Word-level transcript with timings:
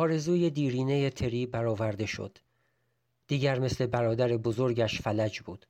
آرزوی 0.00 0.50
دیرینه 0.50 1.10
تری 1.10 1.46
برآورده 1.46 2.06
شد. 2.06 2.38
دیگر 3.28 3.58
مثل 3.58 3.86
برادر 3.86 4.36
بزرگش 4.36 5.00
فلج 5.00 5.40
بود. 5.40 5.66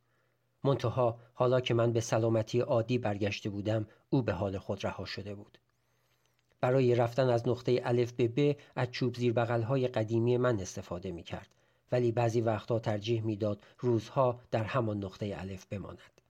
منتها 0.65 1.19
حالا 1.35 1.61
که 1.61 1.75
من 1.75 1.93
به 1.93 2.01
سلامتی 2.01 2.61
عادی 2.61 2.99
برگشته 2.99 3.51
بودم 3.51 3.87
او 4.11 4.23
به 4.23 4.33
حال 4.33 4.59
خود 4.59 4.85
رها 4.85 5.05
شده 5.05 5.35
بود. 5.35 5.59
برای 6.61 6.95
رفتن 6.95 7.29
از 7.29 7.49
نقطه 7.49 7.81
الف 7.85 8.13
به 8.13 8.29
ب 8.29 8.57
از 8.77 8.91
چوب 8.91 9.17
زیر 9.17 9.41
های 9.41 9.89
قدیمی 9.89 10.37
من 10.37 10.61
استفاده 10.61 11.11
می 11.11 11.23
کرد 11.23 11.49
ولی 11.93 12.13
بعضی 12.13 12.41
وقتها 12.41 12.79
ترجیح 12.79 13.23
می‌داد 13.23 13.63
روزها 13.79 14.41
در 14.51 14.65
همان 14.65 15.05
نقطه 15.05 15.35
الف 15.39 15.67
بماند. 15.67 16.21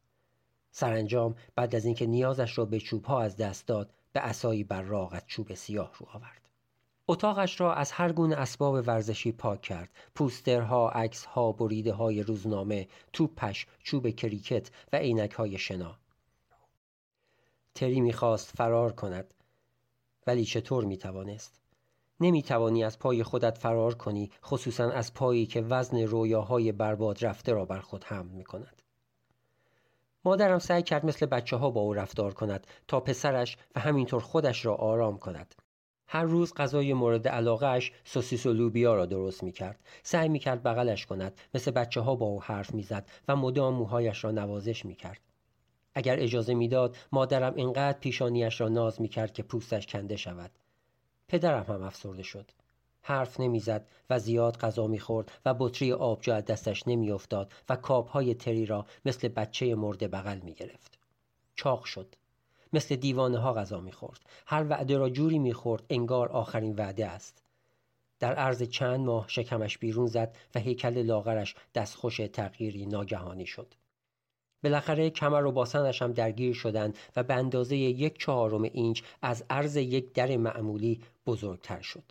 سرانجام 0.71 1.35
بعد 1.55 1.75
از 1.75 1.85
اینکه 1.85 2.07
نیازش 2.07 2.59
را 2.59 2.65
به 2.65 2.81
چوب 2.81 3.05
ها 3.05 3.23
از 3.23 3.37
دست 3.37 3.67
داد 3.67 3.91
به 4.13 4.21
اسایی 4.21 4.65
براق 4.65 5.13
از 5.13 5.23
چوب 5.27 5.55
سیاه 5.55 5.93
رو 5.99 6.07
آورد. 6.15 6.40
اتاقش 7.11 7.61
را 7.61 7.75
از 7.75 7.93
هر 7.93 8.13
گونه 8.13 8.37
اسباب 8.37 8.75
ورزشی 8.75 9.33
پاک 9.33 9.63
کرد. 9.63 9.89
پوسترها 10.15 10.91
عکسها 10.91 11.53
بریده 11.53 11.93
های 11.93 12.23
روزنامه 12.23 12.89
توپش 13.13 13.67
چوب 13.83 14.11
کریکت 14.11 14.71
و 14.93 14.97
عینک 14.97 15.33
های 15.33 15.59
شنا. 15.59 15.97
تری 17.75 18.01
می‌خواست 18.01 18.57
فرار 18.57 18.93
کند 18.93 19.35
ولی 20.27 20.45
چطور 20.45 20.85
می‌توانست؟ 20.85 21.61
نمی‌توانی 22.21 22.85
از 22.85 22.99
پای 22.99 23.23
خودت 23.23 23.59
فرار 23.59 23.95
کنی 23.95 24.31
خصوصا 24.45 24.91
از 24.91 25.15
پایی 25.15 25.47
که 25.47 25.61
وزن 25.61 25.99
رویاهای 25.99 26.73
برباد 26.73 27.25
رفته 27.25 27.53
را 27.53 27.65
بر 27.65 27.81
خود 27.81 28.05
حمل 28.05 28.31
می 28.31 28.45
کند. 28.45 28.83
مادرم 30.25 30.59
سعی 30.59 30.83
کرد 30.83 31.07
مثل 31.07 31.27
بچه 31.27 31.57
ها 31.57 31.71
با 31.71 31.81
او 31.81 31.95
رفتار 31.95 32.35
کند 32.35 32.67
تا 32.89 33.01
پسرش 33.01 33.57
و 33.75 33.81
همینطور 33.81 34.21
خودش 34.21 34.67
را 34.67 34.75
آرام 34.75 35.19
کند. 35.19 35.55
هر 36.13 36.23
روز 36.23 36.55
غذای 36.55 36.93
مورد 36.93 37.29
علاقهش 37.29 37.93
سوسیس 38.05 38.47
و 38.47 38.53
لوبیا 38.53 38.95
را 38.95 39.07
درست 39.07 39.43
می 39.43 39.53
کرد. 39.53 39.79
سعی 40.03 40.29
می 40.29 40.39
کرد 40.39 40.63
بغلش 40.63 41.07
کند 41.07 41.41
مثل 41.55 41.71
بچه 41.71 42.01
ها 42.01 42.15
با 42.15 42.27
او 42.27 42.43
حرف 42.43 42.75
می 42.75 42.83
زد 42.83 43.09
و 43.29 43.37
مدام 43.37 43.75
موهایش 43.75 44.25
را 44.25 44.31
نوازش 44.31 44.85
می 44.85 44.95
کرد. 44.95 45.21
اگر 45.95 46.21
اجازه 46.21 46.55
می‌داد 46.55 46.97
مادرم 47.13 47.55
اینقدر 47.55 47.99
پیشانیش 47.99 48.61
را 48.61 48.69
ناز 48.69 49.01
می 49.01 49.09
کرد 49.09 49.33
که 49.33 49.43
پوستش 49.43 49.87
کنده 49.87 50.17
شود. 50.17 50.51
پدرم 51.29 51.63
هم 51.63 51.83
افسرده 51.83 52.23
شد. 52.23 52.51
حرف 53.03 53.41
نمی‌زد 53.41 53.89
و 54.11 54.19
زیاد 54.19 54.57
غذا 54.57 54.87
می‌خورد 54.87 55.33
و 55.47 55.55
بطری 55.59 55.93
آبجو 55.93 56.33
از 56.33 56.45
دستش 56.45 56.89
نمیافتاد 56.89 57.53
و 57.69 57.77
کابهای 57.77 58.35
تری 58.35 58.67
را 58.67 58.87
مثل 59.05 59.29
بچه 59.29 59.75
مرده 59.75 60.09
بغل 60.09 60.39
می 60.39 60.55
گرفت. 60.55 60.99
چاق 61.55 61.85
شد. 61.85 62.15
مثل 62.73 62.97
دیوانه 62.97 63.39
ها 63.39 63.55
غذا 63.55 63.81
می‌خورد 63.81 64.21
هر 64.47 64.67
وعده 64.69 64.99
را 64.99 65.11
جوری 65.11 65.39
می‌خورد 65.39 65.85
انگار 65.91 66.29
آخرین 66.29 66.75
وعده 66.77 67.07
است 67.07 67.43
در 68.21 68.35
عرض 68.35 68.63
چند 68.63 69.01
ماه 69.01 69.29
شکمش 69.29 69.79
بیرون 69.79 70.07
زد 70.07 70.37
و 70.55 70.59
هیکل 70.59 71.03
لاغرش 71.03 71.55
دستخوش 71.75 72.17
تغییری 72.17 72.87
ناگهانی 72.87 73.47
شد 73.47 73.75
بالاخره 74.63 75.11
کمر 75.11 75.45
و 75.45 75.53
باسنش 75.53 76.03
هم 76.03 76.13
درگیر 76.13 76.55
شدند 76.55 76.99
و 77.17 77.23
به 77.23 77.35
اندازه 77.35 77.77
یک 77.77 78.19
چهارم 78.19 78.63
اینچ 78.63 79.03
از 79.23 79.45
عرض 79.51 79.77
یک 79.77 80.13
در 80.13 80.37
معمولی 80.37 81.01
بزرگتر 81.27 81.81
شد 81.81 82.05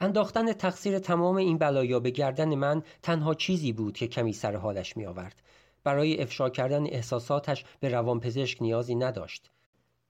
انداختن 0.00 0.52
تقصیر 0.52 0.98
تمام 0.98 1.36
این 1.36 1.58
بلایا 1.58 2.00
به 2.00 2.10
گردن 2.10 2.54
من 2.54 2.82
تنها 3.02 3.34
چیزی 3.34 3.72
بود 3.72 3.96
که 3.96 4.06
کمی 4.06 4.32
سر 4.32 4.56
حالش 4.56 4.96
می 4.96 5.06
آورد. 5.06 5.42
برای 5.84 6.22
افشا 6.22 6.50
کردن 6.50 6.86
احساساتش 6.86 7.64
به 7.80 7.88
روانپزشک 7.88 8.62
نیازی 8.62 8.94
نداشت. 8.94 9.50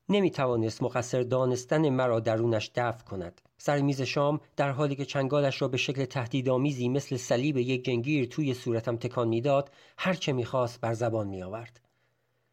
نمی 0.08 0.30
توانست 0.30 0.82
مقصر 0.82 1.22
دانستن 1.22 1.88
مرا 1.88 2.20
درونش 2.20 2.70
دفع 2.74 3.04
کند. 3.04 3.40
سر 3.58 3.80
میز 3.80 4.02
شام 4.02 4.40
در 4.56 4.70
حالی 4.70 4.96
که 4.96 5.04
چنگالش 5.04 5.62
را 5.62 5.68
به 5.68 5.76
شکل 5.76 6.04
تهدیدآمیزی 6.04 6.88
مثل 6.88 7.16
صلیب 7.16 7.56
یک 7.56 7.84
جنگیر 7.84 8.26
توی 8.26 8.54
صورتم 8.54 8.96
تکان 8.96 9.28
می‌داد 9.28 9.70
هر 9.98 10.14
چه 10.14 10.32
می‌خواست 10.32 10.80
بر 10.80 10.94
زبان 10.94 11.28
می 11.28 11.42
آورد. 11.42 11.80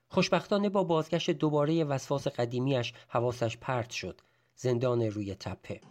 خوشبختانه 0.08 0.70
با 0.70 0.84
بازگشت 0.84 1.32
دوباره 1.32 1.84
وسواس 1.84 2.28
قدیمیش 2.28 2.94
حواسش 3.08 3.58
پرت 3.58 3.90
شد. 3.90 4.22
زندان 4.56 5.02
روی 5.02 5.36
تپه. 5.36 5.82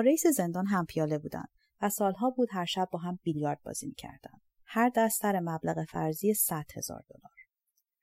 رئیس 0.00 0.26
زندان 0.26 0.66
هم 0.66 0.86
پیاله 0.86 1.18
بودن 1.18 1.44
و 1.82 1.88
سالها 1.88 2.30
بود 2.30 2.48
هر 2.52 2.64
شب 2.64 2.88
با 2.92 2.98
هم 2.98 3.18
بیلیارد 3.22 3.62
بازی 3.62 3.86
می‌کردن. 3.86 4.40
هر 4.66 4.90
دست 4.96 5.22
سر 5.22 5.40
مبلغ 5.40 5.84
فرضی 5.84 6.34
100 6.34 6.64
هزار 6.76 7.04
دلار. 7.08 7.32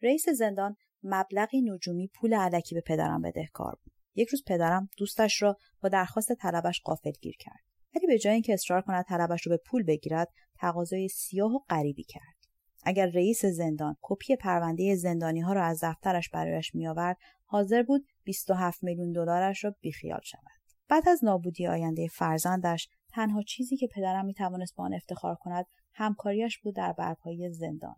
رئیس 0.01 0.29
زندان 0.29 0.75
مبلغی 1.03 1.61
نجومی 1.61 2.07
پول 2.07 2.33
علکی 2.33 2.75
به 2.75 2.81
پدرم 2.81 3.21
بدهکار 3.21 3.75
بود. 3.83 3.93
یک 4.15 4.27
روز 4.27 4.43
پدرم 4.47 4.89
دوستش 4.97 5.41
را 5.41 5.57
با 5.81 5.89
درخواست 5.89 6.33
طلبش 6.33 6.81
گیر 7.21 7.35
کرد. 7.39 7.63
ولی 7.95 8.07
به 8.07 8.19
جای 8.19 8.33
اینکه 8.33 8.53
اصرار 8.53 8.81
کند 8.81 9.05
طلبش 9.05 9.47
رو 9.47 9.49
به 9.49 9.61
پول 9.65 9.83
بگیرد، 9.83 10.27
تقاضای 10.59 11.07
سیاه 11.07 11.51
و 11.51 11.59
غریبی 11.69 12.03
کرد. 12.03 12.35
اگر 12.83 13.05
رئیس 13.05 13.45
زندان 13.45 13.95
کپی 14.01 14.35
پرونده 14.35 14.95
زندانی 14.95 15.41
ها 15.41 15.53
را 15.53 15.63
از 15.63 15.83
دفترش 15.83 16.29
برایش 16.29 16.75
میآورد 16.75 17.17
حاضر 17.45 17.83
بود 17.83 18.07
27 18.23 18.83
میلیون 18.83 19.11
دلارش 19.11 19.63
را 19.63 19.75
بیخیال 19.81 20.21
شود 20.23 20.64
بعد 20.89 21.09
از 21.09 21.23
نابودی 21.23 21.67
آینده 21.67 22.07
فرزندش 22.07 22.89
تنها 23.09 23.41
چیزی 23.41 23.77
که 23.77 23.87
پدرم 23.87 24.25
می‌توانست 24.25 24.75
با 24.75 24.83
آن 24.83 24.93
افتخار 24.93 25.35
کند 25.35 25.65
همکاریش 25.93 26.59
بود 26.59 26.75
در 26.75 26.93
برپایی 26.93 27.49
زندان. 27.49 27.95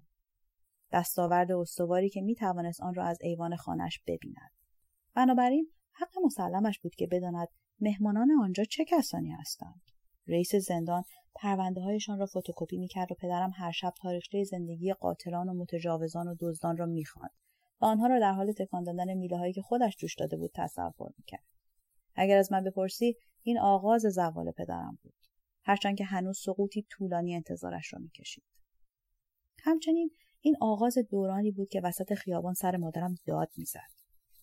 دستاورد 0.92 1.52
استواری 1.52 2.10
که 2.10 2.22
می‌توانست 2.22 2.82
آن 2.82 2.94
را 2.94 3.06
از 3.06 3.18
ایوان 3.22 3.56
خانش 3.56 4.00
ببیند. 4.08 4.52
بنابراین 5.14 5.72
حق 5.92 6.12
مسلمش 6.26 6.80
بود 6.80 6.96
که 6.96 7.08
بداند 7.08 7.48
مهمانان 7.80 8.32
آنجا 8.42 8.64
چه 8.64 8.86
کسانی 8.86 9.32
هستند. 9.32 9.82
رئیس 10.28 10.56
زندان 10.56 11.04
پرونده 11.36 11.82
هایشان 11.82 12.20
را 12.20 12.26
فتوکپی 12.26 12.78
می‌کرد 12.78 13.12
و 13.12 13.16
پدرم 13.16 13.52
هر 13.56 13.72
شب 13.72 13.94
تاریخچه 14.02 14.44
زندگی 14.44 14.94
قاتلان 14.94 15.50
و 15.50 15.54
متجاوزان 15.54 16.28
و 16.28 16.36
دزدان 16.40 16.78
را 16.78 16.86
می‌خواند 16.86 17.32
و 17.82 17.86
آنها 17.86 18.08
را 18.08 18.20
در 18.20 18.32
حال 18.32 18.52
تکان 18.52 18.84
دادن 18.84 19.14
میله 19.14 19.38
هایی 19.38 19.54
که 19.54 19.62
خودش 19.62 19.96
جوش 19.98 20.16
داده 20.16 20.38
بود 20.38 20.52
تصور 20.56 21.12
می‌کرد. 21.18 21.57
اگر 22.18 22.38
از 22.38 22.52
من 22.52 22.64
بپرسی 22.64 23.16
این 23.42 23.60
آغاز 23.60 24.02
زوال 24.02 24.52
پدرم 24.52 25.00
بود. 25.04 25.14
هرچند 25.64 25.98
که 25.98 26.06
هنوز 26.06 26.40
سقوطی 26.40 26.86
طولانی 26.90 27.36
انتظارش 27.36 27.94
را 27.94 28.00
می‌کشید. 28.00 28.44
همچنین 29.64 30.12
این 30.42 30.58
آغاز 30.62 30.98
دورانی 31.10 31.52
بود 31.52 31.70
که 31.70 31.82
وسط 31.84 32.14
خیابان 32.14 32.54
سر 32.54 32.78
مادرم 32.78 33.16
داد 33.26 33.50
می‌زد. 33.58 33.92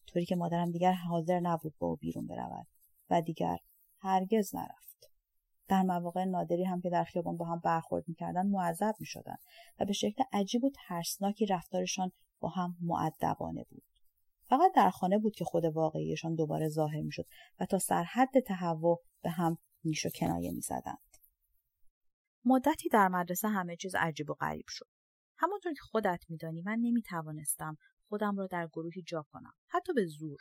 طوری 0.07 0.25
که 0.25 0.37
مادرم 0.37 0.71
دیگر 0.71 0.93
حاضر 0.93 1.41
نبود 1.41 1.75
با 1.79 1.87
او 1.87 1.97
بیرون 1.97 2.27
برود 2.27 2.67
و 3.11 3.23
دیگر 3.23 3.57
هرگز 3.99 4.55
نرفت. 4.55 5.11
در 5.69 5.83
مواقع 5.83 6.25
نادری 6.25 6.65
هم 6.65 6.81
که 6.81 6.91
در 6.91 7.05
خیابان 7.05 7.37
با 7.37 7.45
هم 7.45 7.61
برخورد 7.65 8.05
می‌کردند 8.09 8.51
معذب 8.51 8.95
می‌شدند 9.01 9.39
و 9.81 9.85
به 9.85 9.93
شکل 9.93 10.25
عجیب 10.33 10.65
و 10.65 10.71
ترسناکی 10.89 11.47
رفتارشان 11.47 12.13
با 12.41 12.49
هم 12.49 12.77
معدبانه 12.81 13.65
بود. 13.71 13.94
فقط 14.49 14.73
در 14.75 14.91
خانه 14.91 15.19
بود 15.19 15.35
که 15.35 15.45
خود 15.45 15.65
واقعیشان 15.65 16.35
دوباره 16.35 16.69
ظاهر 16.69 17.03
می‌شد 17.03 17.27
و 17.61 17.67
تا 17.67 17.79
سرحد 17.79 18.41
تهوع 18.47 19.03
به 19.23 19.31
هم 19.31 19.59
نیش 19.85 20.07
و 20.07 20.09
کنایه 20.11 20.53
می‌زدند. 20.53 21.17
مدتی 22.45 22.89
در 22.89 23.09
مدرسه 23.09 23.49
همه 23.49 23.77
چیز 23.77 23.95
عجیب 23.95 24.31
و 24.31 24.35
غریب 24.35 24.67
شد. 24.69 24.89
همانطور 25.37 25.73
که 25.73 25.81
خودت 25.83 26.25
میدانی 26.29 26.63
من 26.63 26.79
نمی‌توانستم 26.83 27.77
خودم 28.09 28.37
را 28.37 28.47
در 28.47 28.69
گروهی 28.73 29.03
جا 29.03 29.27
کنم 29.33 29.53
حتی 29.69 29.93
به 29.93 30.07
زور. 30.07 30.39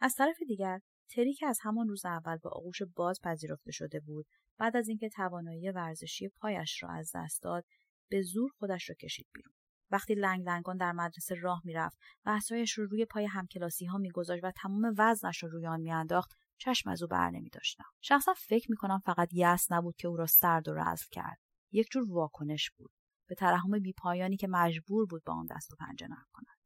از 0.00 0.14
طرف 0.14 0.36
دیگر 0.48 0.80
تری 1.08 1.34
که 1.34 1.46
از 1.46 1.58
همان 1.62 1.88
روز 1.88 2.04
اول 2.04 2.36
به 2.36 2.48
آغوش 2.48 2.82
باز 2.96 3.20
پذیرفته 3.22 3.72
شده 3.72 4.00
بود 4.00 4.26
بعد 4.58 4.76
از 4.76 4.88
اینکه 4.88 5.08
توانایی 5.08 5.70
ورزشی 5.70 6.28
پایش 6.28 6.82
را 6.82 6.88
از 6.90 7.12
دست 7.14 7.42
داد 7.42 7.64
به 8.08 8.22
زور 8.22 8.50
خودش 8.58 8.88
را 8.88 8.94
کشید 8.94 9.26
بیرون. 9.34 9.54
وقتی 9.90 10.14
لنگ 10.14 10.42
لنگان 10.42 10.76
در 10.76 10.92
مدرسه 10.92 11.34
راه 11.34 11.62
می‌رفت 11.64 11.98
و 12.24 12.30
اسایش 12.30 12.72
رو 12.72 12.86
روی 12.86 13.04
پای 13.04 13.26
همکلاسی 13.26 13.86
ها 13.86 13.98
میگذاشت 13.98 14.44
و 14.44 14.50
تمام 14.50 14.94
وزنش 14.98 15.42
رو 15.42 15.48
روی 15.48 15.66
آن 15.66 15.80
میانداخت 15.80 16.32
چشم 16.58 16.90
از 16.90 17.02
او 17.02 17.08
بر 17.08 17.30
نمی 17.30 17.50
داشتم. 17.50 17.84
شخصا 18.00 18.34
فکر 18.34 18.70
می 18.70 18.76
کنم 18.76 18.98
فقط 18.98 19.28
یأس 19.32 19.72
نبود 19.72 19.96
که 19.96 20.08
او 20.08 20.16
را 20.16 20.26
سرد 20.26 20.68
و 20.68 20.74
رزل 20.74 21.06
کرد. 21.10 21.38
یک 21.72 21.86
جور 21.90 22.12
واکنش 22.12 22.70
بود. 22.70 22.90
به 23.28 23.34
ترحم 23.34 23.78
بیپایانی 23.78 24.36
که 24.36 24.48
مجبور 24.48 25.06
بود 25.06 25.24
با 25.24 25.34
آن 25.34 25.46
دست 25.50 25.72
و 25.72 25.76
پنجه 25.76 26.08
نرم 26.08 26.28
کند. 26.32 26.56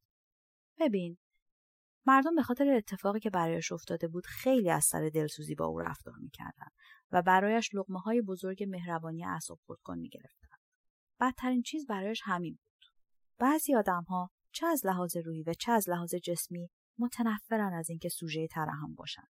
ببین 0.78 1.18
مردم 2.06 2.34
به 2.34 2.42
خاطر 2.42 2.68
اتفاقی 2.68 3.20
که 3.20 3.30
برایش 3.30 3.72
افتاده 3.72 4.08
بود 4.08 4.26
خیلی 4.26 4.70
از 4.70 4.84
سر 4.84 5.08
دلسوزی 5.08 5.54
با 5.54 5.66
او 5.66 5.80
رفتار 5.80 6.14
می‌کردند 6.18 6.72
و 7.10 7.22
برایش 7.22 7.74
لقمه 7.74 8.00
های 8.00 8.22
بزرگ 8.22 8.64
مهربانی 8.68 9.24
اعصاب 9.24 9.58
خود 9.66 9.80
کن 9.82 9.98
می‌گرفتند 9.98 10.60
بدترین 11.20 11.62
چیز 11.62 11.86
برایش 11.86 12.20
همین 12.24 12.54
بود 12.54 12.73
بعضی 13.38 13.74
آدمها 13.74 14.30
چه 14.52 14.66
از 14.66 14.86
لحاظ 14.86 15.16
روحی 15.16 15.42
و 15.42 15.54
چه 15.54 15.72
از 15.72 15.88
لحاظ 15.88 16.14
جسمی 16.14 16.70
متنفرن 16.98 17.72
از 17.72 17.90
اینکه 17.90 18.08
سوژه 18.08 18.46
ترحم 18.46 18.94
باشند 18.94 19.30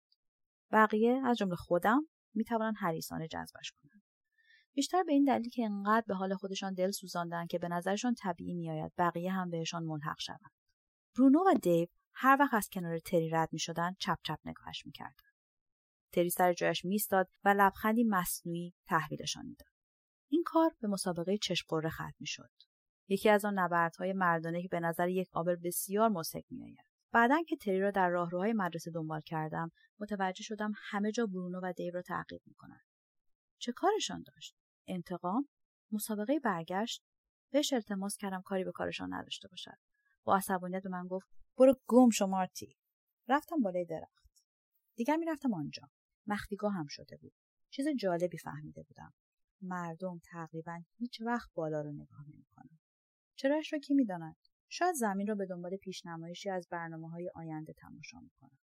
بقیه 0.73 1.23
از 1.25 1.37
جمله 1.37 1.57
خودم 1.57 2.09
می‌توانند 2.35 2.75
حریصانه 2.79 3.29
جذبش 3.29 3.73
کنند 3.73 4.03
بیشتر 4.75 5.03
به 5.03 5.13
این 5.13 5.25
دلیل 5.25 5.49
که 5.49 5.65
انقدر 5.65 6.05
به 6.07 6.15
حال 6.15 6.35
خودشان 6.35 6.75
دل 6.75 6.91
سوزاندن 6.91 7.47
که 7.47 7.59
به 7.59 7.69
نظرشان 7.69 8.15
طبیعی 8.15 8.55
میآید 8.55 8.93
بقیه 8.99 9.33
هم 9.33 9.51
بهشان 9.51 9.85
ملحق 9.85 10.19
شوند 10.19 10.53
برونو 11.17 11.39
و 11.47 11.55
دیو 11.63 11.89
هر 12.13 12.37
وقت 12.41 12.55
از 12.55 12.69
کنار 12.73 12.99
تری 12.99 13.31
رد 13.31 13.49
می 13.53 13.59
شدن 13.59 13.95
چپ 13.99 14.19
چپ 14.23 14.39
نگاهش 14.45 14.87
می 14.87 14.93
کردن. 14.93 15.31
تری 16.13 16.31
سر 16.31 16.53
جایش 16.53 16.85
میستاد 16.85 17.29
و 17.45 17.55
لبخندی 17.59 18.05
مصنوعی 18.05 18.75
تحویلشان 18.87 19.47
می‌داد. 19.47 19.69
این 20.29 20.43
کار 20.47 20.71
به 20.81 20.89
مسابقه 20.89 21.39
چشم 21.39 21.67
قره 21.69 21.91
ختم 21.91 22.13
می 22.21 22.27
شد. 22.27 22.51
یکی 23.11 23.29
از 23.29 23.45
آن 23.45 23.59
نبردهای 23.59 24.13
مردانه 24.13 24.63
که 24.63 24.69
به 24.69 24.81
نظر 24.81 25.09
یک 25.09 25.29
آبر 25.33 25.57
بسیار 25.57 26.09
مسک 26.09 26.45
میآید. 26.51 26.85
بعدا 27.13 27.43
که 27.49 27.57
تری 27.57 27.81
را 27.81 27.91
در 27.91 28.09
راهروهای 28.09 28.53
مدرسه 28.53 28.91
دنبال 28.91 29.21
کردم 29.21 29.71
متوجه 30.01 30.43
شدم 30.43 30.73
همه 30.77 31.13
جا 31.13 31.27
برونو 31.27 31.61
و 31.63 31.73
دیو 31.73 31.95
را 31.95 32.03
تعقیب 32.03 32.43
می‌کنند. 32.47 32.85
چه 33.59 33.73
کارشان 33.73 34.23
داشت؟ 34.23 34.57
انتقام؟ 34.87 35.49
مسابقه 35.93 36.39
برگشت؟ 36.39 37.03
بهش 37.53 37.73
التماس 37.73 38.17
کردم 38.17 38.43
کاری 38.43 38.65
به 38.65 38.73
کارشان 38.73 39.15
نداشته 39.15 39.49
باشد. 39.49 39.79
با 40.25 40.37
عصبانیت 40.37 40.83
به 40.83 40.89
من 40.89 41.07
گفت 41.07 41.29
برو 41.57 41.75
گم 41.87 42.11
شو 42.11 42.47
رفتم 43.29 43.63
بالای 43.63 43.85
درخت. 43.85 44.45
دیگر 44.97 45.17
می‌رفتم 45.17 45.55
آنجا. 45.55 45.89
مخفیگاه 46.27 46.73
هم 46.73 46.87
شده 46.89 47.17
بود. 47.17 47.33
چیز 47.71 47.87
جالبی 47.89 48.39
فهمیده 48.39 48.83
بودم. 48.83 49.13
مردم 49.63 50.21
تقریبا 50.25 50.83
هیچ 50.97 51.21
وقت 51.21 51.51
بالا 51.55 51.81
رو 51.81 51.93
نگاه 51.93 52.25
نمی‌کنن 52.29 52.80
چرایش 53.41 53.73
را 53.73 53.79
کی 53.79 53.95
می‌داند 53.95 54.37
شاید 54.69 54.95
زمین 54.95 55.27
را 55.27 55.35
به 55.35 55.47
دنبال 55.47 55.77
پیشنمایشی 55.77 56.51
از 56.51 56.69
برنامه 56.71 57.11
های 57.11 57.31
آینده 57.35 57.73
تماشا 57.73 58.21
می‌کنم 58.21 58.59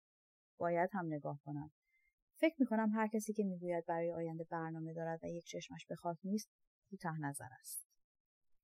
باید 0.57 0.89
هم 0.93 1.05
نگاه 1.05 1.39
کنم 1.45 1.71
فکر 2.39 2.55
می‌کنم 2.59 2.89
هر 2.93 3.07
کسی 3.07 3.33
که 3.33 3.43
می‌گوید 3.43 3.85
برای 3.85 4.11
آینده 4.11 4.43
برنامه 4.43 4.93
دارد 4.93 5.19
و 5.23 5.27
یک 5.27 5.45
چشمش 5.45 5.85
به 5.85 5.95
خاک 5.95 6.17
نیست 6.23 6.49
کوتاه 6.89 7.19
نظر 7.19 7.47
است 7.59 7.87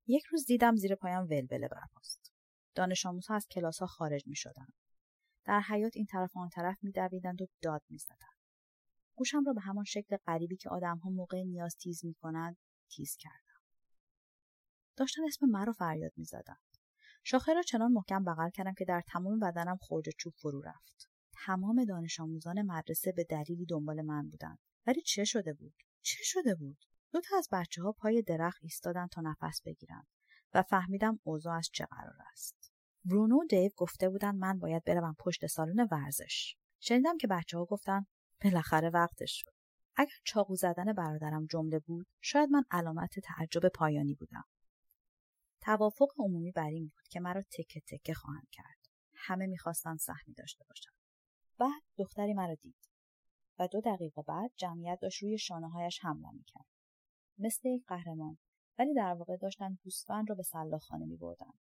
یک 0.08 0.24
روز 0.24 0.46
دیدم 0.46 0.76
زیر 0.76 0.96
پایم 0.96 1.24
ولوله 1.24 1.68
برخاست 1.68 2.34
دانش 2.76 3.06
آموزها 3.06 3.36
از 3.36 3.48
کلاس 3.52 3.80
ها 3.80 3.86
خارج 3.86 4.28
می 4.28 4.36
شدن. 4.36 4.68
در 5.46 5.60
حیات 5.60 5.92
این 5.96 6.06
طرف 6.06 6.38
آن 6.38 6.50
طرف 6.50 6.78
می 6.82 6.92
دویدند 6.92 7.42
و 7.42 7.48
داد 7.62 7.82
می 7.90 7.98
زدن. 7.98 8.36
گوشم 9.16 9.44
را 9.46 9.54
به 9.54 9.62
همان 9.62 9.84
شکل 9.84 10.18
غریبی 10.18 10.58
که 10.58 10.70
آدم 10.70 10.98
ها 10.98 11.10
موقع 11.10 11.44
نیاز 11.44 11.76
تیز 11.76 12.06
می 12.06 12.14
کنند 12.14 12.58
تیز 12.90 13.16
کردم. 13.20 13.51
داشتن 14.96 15.22
اسم 15.28 15.46
مرا 15.46 15.74
فریاد 15.74 16.12
می 16.18 16.26
زدن. 16.26 16.58
شاخه 17.24 17.54
را 17.54 17.62
چنان 17.62 17.92
محکم 17.92 18.24
بغل 18.24 18.50
کردم 18.50 18.74
که 18.74 18.86
در 18.86 19.02
تمام 19.08 19.40
بدنم 19.40 19.78
خورج 19.78 20.10
چوب 20.18 20.34
فرو 20.38 20.62
رفت. 20.62 21.10
تمام 21.46 21.86
دانش 21.86 22.20
آموزان 22.20 22.62
مدرسه 22.62 23.12
به 23.12 23.24
دلیلی 23.24 23.66
دنبال 23.66 24.02
من 24.02 24.30
بودند. 24.30 24.60
ولی 24.88 25.02
چه 25.02 25.24
شده 25.24 25.54
بود؟ 25.54 25.74
چه 26.02 26.24
شده 26.24 26.56
بود؟ 26.56 26.78
دو 27.12 27.22
تا 27.22 27.38
از 27.38 27.48
بچه 27.52 27.84
ها 27.84 27.92
پای 27.92 28.22
درخت 28.22 28.60
ایستادن 28.64 29.08
تا 29.08 29.22
نفس 29.22 29.62
بگیرند 29.66 30.08
و 30.54 30.62
فهمیدم 30.62 31.20
اوضاع 31.24 31.58
از 31.58 31.70
چه 31.74 31.86
قرار 31.86 32.18
است. 32.32 32.72
برونو 33.06 33.36
و 33.36 33.46
دیو 33.50 33.72
گفته 33.78 34.10
بودن 34.10 34.36
من 34.36 34.60
باید 34.60 34.84
بروم 34.84 35.16
پشت 35.20 35.48
سالن 35.48 35.88
ورزش. 35.92 36.56
شنیدم 36.80 37.18
که 37.18 37.28
بچه 37.28 37.58
ها 37.58 37.66
گفتن 37.66 38.06
بالاخره 38.44 38.90
وقتش 38.90 39.42
شد. 39.42 39.52
اگر 39.96 40.16
چاقو 40.24 40.56
زدن 40.56 40.94
برادرم 40.94 41.46
جمله 41.46 41.80
بود 41.80 42.08
شاید 42.22 42.50
من 42.50 42.64
علامت 42.72 43.20
تعجب 43.20 43.68
پایانی 43.68 44.16
بودم. 44.16 44.44
توافق 45.62 46.08
عمومی 46.18 46.52
بر 46.52 46.68
این 46.68 46.88
بود 46.88 47.08
که 47.10 47.20
مرا 47.20 47.42
تکه 47.42 47.82
تکه 47.88 48.14
خواهند 48.14 48.48
کرد. 48.52 48.78
همه 49.16 49.48
می‌خواستند 49.48 49.98
سهمی 49.98 50.34
داشته 50.38 50.66
باشند. 50.70 50.94
بعد 51.60 51.82
دختری 51.98 52.34
مرا 52.34 52.56
دید 52.56 52.90
و 53.60 53.68
دو 53.68 53.82
دقیقه 53.82 54.22
بعد 54.22 54.52
جمعیت 54.56 55.00
داشت 55.02 55.24
روی 55.24 55.38
شانه 55.38 55.70
هایش 55.70 56.00
حمله 56.02 56.32
می‌کرد. 56.32 56.68
مثل 57.38 57.70
یک 57.70 57.86
قهرمان 57.88 58.38
ولی 58.80 58.94
در 58.94 59.14
واقع 59.14 59.38
داشتن 59.38 59.78
گوسفند 59.84 60.30
را 60.30 60.36
به 60.36 60.44
سلاخانه 60.44 61.06
می 61.06 61.18
بردن. 61.18 61.52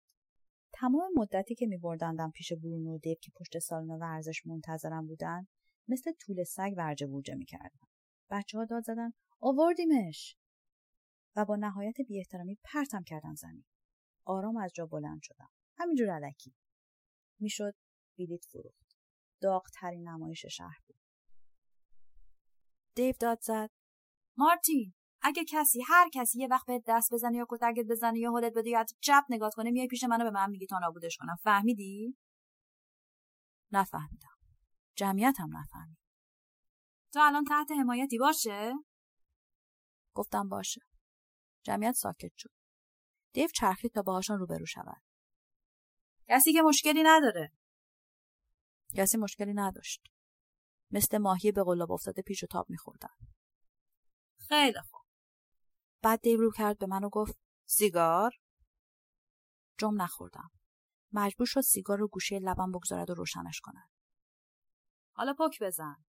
تمام 0.73 1.11
مدتی 1.15 1.55
که 1.55 1.65
می 1.65 1.77
بردندم 1.77 2.31
پیش 2.31 2.53
برونو 2.53 2.95
و 2.95 2.97
دیو 2.97 3.15
که 3.21 3.31
پشت 3.35 3.59
سالن 3.59 3.89
ورزش 3.91 4.45
منتظرم 4.45 5.07
بودن 5.07 5.47
مثل 5.87 6.11
طول 6.11 6.43
سگ 6.43 6.73
ورجه 6.77 7.07
بورجه 7.07 7.35
می 7.35 7.45
کردن. 7.45 7.87
بچه 8.29 8.57
ها 8.57 8.65
داد 8.65 8.83
زدن 8.83 9.11
آوردیمش 9.39 10.37
و 11.35 11.45
با 11.45 11.55
نهایت 11.55 11.95
بی 12.07 12.19
احترامی 12.19 12.57
پرتم 12.63 13.03
کردن 13.03 13.33
زمین. 13.33 13.65
آرام 14.25 14.57
از 14.57 14.71
جا 14.73 14.85
بلند 14.85 15.19
شدم. 15.23 15.49
همینجور 15.77 16.09
علکی. 16.09 16.53
می‌شد 17.39 17.75
بلیت 18.17 18.45
فروخت. 18.45 18.95
داغترین 19.41 20.07
نمایش 20.07 20.45
شهر 20.45 20.79
بود. 20.87 20.97
دیو 22.95 23.15
داد 23.19 23.39
زد. 23.41 23.69
مارتین 24.37 24.93
اگه 25.21 25.43
کسی 25.49 25.81
هر 25.87 26.09
کسی 26.13 26.39
یه 26.39 26.47
وقت 26.47 26.65
بهت 26.65 26.83
دست 26.87 27.13
بزنه 27.13 27.37
یا 27.37 27.45
کتکت 27.49 27.85
بزنه 27.89 28.19
یا 28.19 28.31
حالت 28.31 28.53
بده 28.55 28.69
یا 28.69 28.85
چپ 28.99 29.23
نگاه 29.29 29.51
کنه 29.55 29.71
میای 29.71 29.87
پیش 29.87 30.03
منو 30.03 30.23
به 30.23 30.31
من 30.31 30.49
میگی 30.49 30.65
تا 30.65 30.79
نابودش 30.79 31.17
کنم 31.17 31.35
فهمیدی 31.35 32.17
نفهمیدم 33.71 34.37
جمعیت 34.95 35.39
هم 35.39 35.57
نفهمید 35.57 35.97
تو 37.13 37.19
الان 37.19 37.43
تحت 37.43 37.71
حمایتی 37.71 38.17
باشه 38.17 38.73
گفتم 40.15 40.49
باشه 40.49 40.81
جمعیت 41.63 41.93
ساکت 41.93 42.31
شد 42.37 42.60
دیو 43.33 43.47
چرخید 43.47 43.93
تا 43.93 44.01
باهاشون 44.01 44.39
روبرو 44.39 44.65
شود. 44.65 45.01
کسی 46.27 46.53
که 46.53 46.61
مشکلی 46.61 47.03
نداره. 47.03 47.51
کسی 48.95 49.17
مشکلی 49.17 49.53
نداشت. 49.53 50.01
مثل 50.91 51.17
ماهی 51.17 51.51
به 51.51 51.63
قلاب 51.63 51.91
افتاده 51.91 52.21
پیش 52.21 52.43
و 52.43 52.47
تاب 52.47 52.69
میخوردن. 52.69 53.15
خیلی 54.47 54.79
خوب. 54.89 55.01
بعد 56.01 56.21
دیو 56.21 56.39
رو 56.39 56.51
کرد 56.51 56.77
به 56.77 56.85
من 56.85 57.03
و 57.03 57.09
گفت 57.09 57.37
سیگار؟ 57.65 58.31
جم 59.77 60.01
نخوردم. 60.01 60.51
مجبور 61.11 61.47
شد 61.47 61.61
سیگار 61.61 61.97
رو 61.97 62.07
گوشه 62.07 62.39
لبم 62.39 62.71
بگذارد 62.71 63.09
و 63.09 63.13
روشنش 63.13 63.59
کند. 63.63 63.89
حالا 65.13 65.33
پک 65.33 65.63
بزن. 65.63 66.05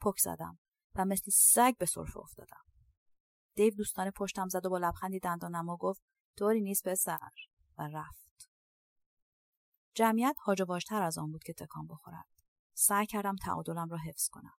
پک 0.00 0.18
زدم 0.18 0.58
و 0.94 1.04
مثل 1.04 1.30
سگ 1.30 1.76
به 1.78 1.86
سرفه 1.86 2.18
افتادم. 2.18 2.64
دیو 3.54 3.74
دوستانه 3.74 4.10
پشتم 4.10 4.48
زد 4.48 4.66
و 4.66 4.70
با 4.70 4.78
لبخندی 4.78 5.18
دندانم 5.18 5.68
و 5.68 5.76
گفت 5.76 6.02
طوری 6.38 6.60
نیست 6.60 6.88
پسر 6.88 7.18
و 7.78 7.88
رفت 7.92 8.50
جمعیت 9.94 10.36
هاج 10.44 10.62
از 10.90 11.18
آن 11.18 11.32
بود 11.32 11.44
که 11.44 11.52
تکان 11.52 11.86
بخورد 11.86 12.26
سعی 12.74 13.06
کردم 13.06 13.36
تعادلم 13.36 13.88
را 13.88 13.98
حفظ 13.98 14.28
کنم 14.28 14.58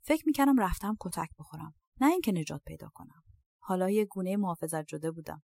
فکر 0.00 0.22
می‌کردم 0.26 0.60
رفتم 0.60 0.96
کتک 1.00 1.28
بخورم 1.38 1.74
نه 2.00 2.06
اینکه 2.06 2.32
نجات 2.32 2.62
پیدا 2.64 2.88
کنم 2.94 3.22
حالا 3.68 3.90
یه 3.90 4.04
گونه 4.04 4.36
محافظت 4.36 4.86
شده 4.88 5.10
بودم. 5.10 5.42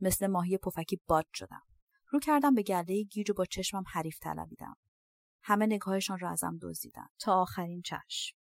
مثل 0.00 0.26
ماهی 0.26 0.58
پفکی 0.58 1.00
باد 1.06 1.26
شدم. 1.34 1.62
رو 2.08 2.20
کردم 2.20 2.54
به 2.54 2.62
گله 2.62 3.02
گیج 3.02 3.30
و 3.30 3.34
با 3.34 3.44
چشمم 3.44 3.84
حریف 3.86 4.18
طلبیدم. 4.18 4.76
همه 5.42 5.66
نگاهشان 5.66 6.18
را 6.18 6.30
ازم 6.30 6.58
دزدیدن 6.62 7.06
تا 7.18 7.42
آخرین 7.42 7.82
چشم. 7.82 8.36